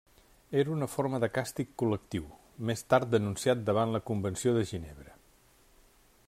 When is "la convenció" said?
3.97-4.57